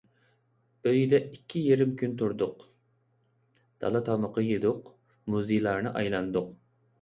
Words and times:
ئۆيىدە 0.91 1.17
ئىككى 1.35 1.59
يېرىم 1.65 1.91
كۈن 1.99 2.15
تۇردۇق، 2.21 2.63
دالا 3.85 4.01
تامىقى 4.09 4.47
يېدۇق، 4.47 4.91
مۇزېيلارنى 5.35 5.95
ئايلاندۇق. 6.01 6.51